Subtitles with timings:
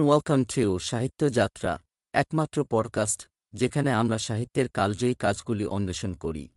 [0.00, 1.82] Welcome to সাহিত্য যাত্রা
[2.12, 6.48] একমাত্র পডকাস্ট যেখানে আমরা সাহিত্যের কালজয়ী কাজগুলি অন্বেষণ করি।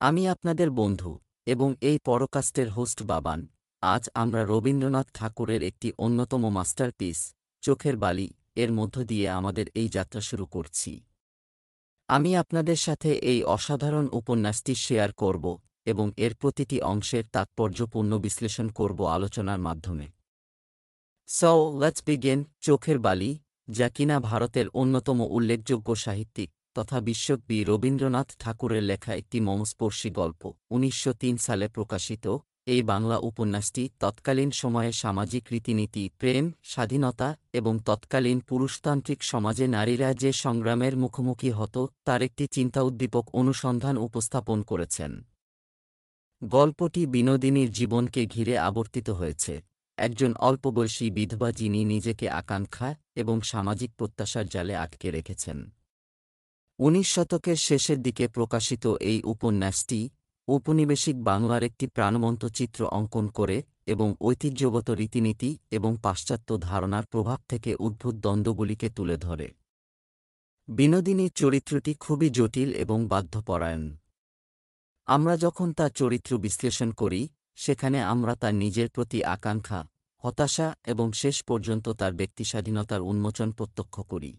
[0.00, 3.48] আমি আপনাদের বন্ধু এবং এই পডকাস্টের হোস্ট বাবান।
[3.80, 10.20] আজ আমরা রবীন্দ্রনাথ ঠাকুরের একটি অন্যতম মাস্টারপিস চোখের বালি, এর মধ্য দিয়ে আমাদের এই যাত্রা
[10.20, 11.00] শুরু করছি।
[12.08, 19.04] আমি আপনাদের সাথে এই অসাধারণ উপন্যাসটি শেয়ার করব এবং এর প্রতিটি অংশের তাৎপর্যপূর্ণ বিশ্লেষণ করব
[19.06, 20.13] আলোচনার মাধ্যমে।
[21.28, 23.38] সো লেটস বিগেন চোখের বালি,
[23.68, 31.12] যা কিনা ভারতের অন্যতম উল্লেখযোগ্য সাহিত্যিক, তথা বিশ্বকবি রবীন্দ্রনাথ ঠাকুরের লেখা একটি মমস্পর্শী গল্প, উনিশশো
[31.12, 32.26] তিন সালে প্রকাশিত।
[32.66, 40.32] এই বাংলা উপন্যাসটি তৎকালীন সময়ে সামাজিক রীতিনীতি, প্রেম, স্বাধীনতা এবং তৎকালীন পুরুষতান্ত্রিক সমাজে নারীরা যে
[40.32, 45.24] সংগ্রামের মুখোমুখি হতো, তার একটি চিন্তা উদ্দীপক অনুসন্ধান উপস্থাপন করেছেন।
[46.42, 54.46] গল্পটি বিনোদিনীর জীবনকে ঘিরে আবর্তিত হয়েছে। একজন অল্পবয়সী বিধবা যিনি নিজেকে আকাঙ্ক্ষা এবং সামাজিক প্রত্যাশার
[54.46, 55.70] জালে আটকে রেখেছেন।
[56.78, 60.10] উনিশ শতকের শেষের দিকে প্রকাশিত এই উপন্যাসটি
[60.48, 67.76] ঔপনিবেশিক বাংলার একটি প্রাণবন্ত চিত্র অঙ্কন করে এবং ঐতিহ্যগত রীতিনীতি এবং পাশ্চাত্য ধারণার প্রভাব থেকে
[67.78, 69.52] উদ্ভূত দ্বন্দ্বগুলিকে তুলে ধরে।
[70.68, 73.96] বিনোদিনীর চরিত্রটি খুবই জটিল এবং বাধ্যপরায়ণ।
[75.06, 79.80] আমরা যখন তার চরিত্র বিশ্লেষণ করি সেখানে আমরা তার নিজের প্রতি আকাঙ্ক্ষা,
[80.24, 84.32] হতাশা এবং শেষ পর্যন্ত তার ব্যক্তিস্বাধীনতার উন্মোচন প্রত্যক্ষ করি।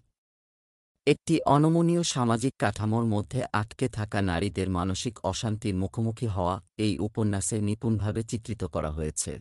[1.08, 8.24] একটি অনমনীয় সামাজিক কাঠামোর মধ্যে আটকে থাকা নারীদের মানসিক অশান্তির মুখোমুখি হওয়া এই উপন্যাসে নিপুণভাবে
[8.24, 9.32] চিত্রিত করা হয়েছে।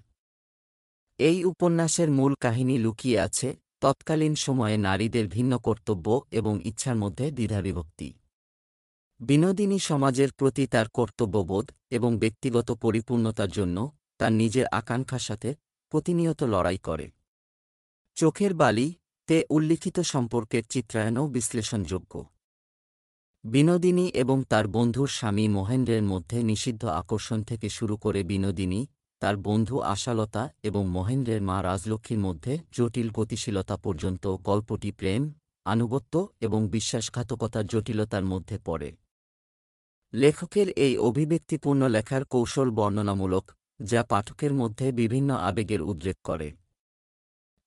[1.18, 3.48] এই উপন্যাসের মূল কাহিনী লুকিয়ে আছে
[3.80, 8.08] তৎকালীন সময়ে নারীদের ভিন্ন কর্তব্য এবং ইচ্ছার মধ্যে দ্বিধাবিভক্তি।
[9.20, 15.54] বিনোদিনী সমাজের প্রতি তার কর্তব্যবোধ এবং ব্যক্তিগত পরিপূর্ণতার জন্য তার নিজের আকাঙ্ক্ষার সাথে
[15.92, 17.10] প্রতিনিয়ত লড়াই করে।
[18.16, 18.94] চোখের বালি
[19.26, 22.12] তে উল্লিখিত সম্পর্কের চিত্রায়নও বিশ্লেষণযোগ্য।
[23.44, 28.86] বিনোদিনী এবং তার বন্ধুর স্বামী মহেন্দ্রের মধ্যে নিষিদ্ধ আকর্ষণ থেকে শুরু করে বিনোদিনী,
[29.20, 35.22] তার বন্ধু আশালতা এবং মহেন্দ্রের মা রাজলক্ষ্মীর মধ্যে জটিল গতিশীলতা পর্যন্ত গল্পটি প্রেম,
[35.64, 39.03] আনুগত্য এবং বিশ্বাসঘাতকতার জটিলতার মধ্যে পড়ে।
[40.14, 46.52] লেখকের এই অভিব্যক্তিপূর্ণ লেখার কৌশল বর্ণনামূলক, যা পাঠকের মধ্যে বিভিন্ন আবেগের উদ্রেক করে।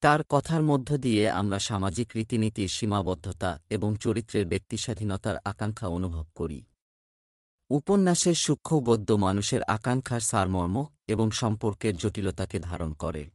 [0.02, 6.63] তার কথার মধ্য দিয়ে আমরা সামাজিক রীতিনীতির সীমাবদ্ধতা এবং চরিত্রের ব্যক্তিস্বাধীনতার আকাঙ্ক্ষা অনুভব করি।
[7.69, 13.30] উপন্যাসের সূক্ষ্মবদ্ধ মানুষের আকাঙ্ক্ষার সারমর্ম এবং সম্পর্কের জটিলতাকে ধারণ করে।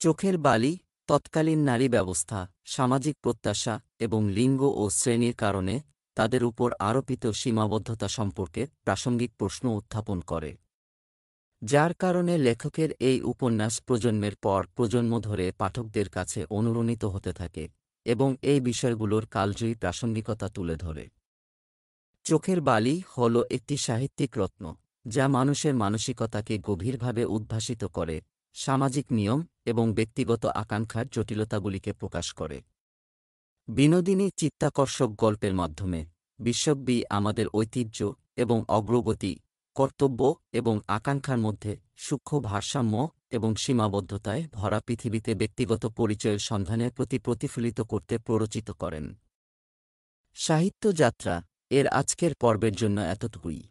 [0.00, 5.80] চোখের বালি, তৎকালীন নারী ব্যবস্থা, সামাজিক প্রত্যাশা এবং লিঙ্গ ও শ্রেণির কারণে
[6.16, 10.56] তাদের উপর আরোপিত সীমাবদ্ধতা সম্পর্কে প্রাসঙ্গিক প্রশ্ন উত্থাপন করে।
[11.62, 17.68] যার কারণে লেখকের এই উপন্যাস প্রজন্মের পর প্রজন্ম ধরে পাঠকদের কাছে অনুরণিত হতে থাকে
[18.06, 21.04] এবং এই বিষয়গুলোর কালজয়ী প্রাসঙ্গিকতা তুলে ধরে।
[22.24, 24.64] চোখের বালি হল একটি সাহিত্যিক রত্ন,
[25.06, 28.16] যা মানুষের মানসিকতাকে গভীরভাবে উদ্ভাসিত করে,
[28.54, 32.58] সামাজিক নিয়ম এবং ব্যক্তিগত আকাঙ্ক্ষার জটিলতাগুলিকে প্রকাশ করে।
[33.68, 36.06] বিনোদিনী চিত্তাকর্ষক গল্পের মাধ্যমে
[36.38, 39.32] বিশ্বব্যী আমাদের ঐতিহ্য এবং অগ্রগতি,
[39.76, 47.80] কর্তব্য এবং আকাঙ্ক্ষার মধ্যে সূক্ষ্ম ভারসাম্য এবং সীমাবদ্ধতায় ভরা পৃথিবীতে ব্যক্তিগত পরিচয়ের সন্ধানের প্রতি প্রতিফলিত
[47.80, 49.14] করতে প্ররোচিত করেন।
[50.34, 53.62] সাহিত্য যাত্রা এর আজকের পর্বের জন্য এতটুকুই।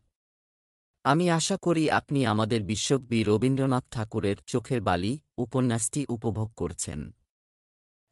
[1.03, 6.99] আমি আশা করি আপনি আমাদের বিশ্বকবি রবীন্দ্রনাথ ঠাকুরের চোখের বালি উপন্যাসটি উপভোগ করছেন।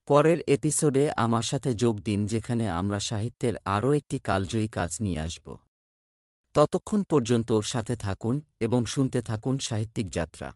[0.08, 5.58] পরের এপিসোডে আমার সাথে যোগ দিন, যেখানে আমরা সাহিত্যের আরও একটি কালজয়ী কাজ নিয়ে আসব।
[6.54, 10.54] ততক্ষণ পর্যন্ত ওর সাথে থাকুন এবং শুনতে থাকুন সাহিত্যিক যাত্রা।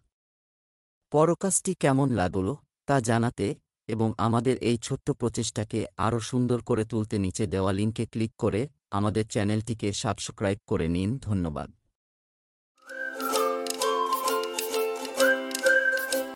[1.12, 2.56] পরকাজটি কেমন লাগল
[2.86, 3.56] তা জানাতে
[3.88, 9.28] এবং আমাদের এই ছোট্ট প্রচেষ্টাকে আরও সুন্দর করে তুলতে নিচে দেওয়া লিঙ্কে ক্লিক করে আমাদের
[9.28, 11.77] চ্যানেলটিকে সাবস্ক্রাইব করে নিন। ধন্যবাদ।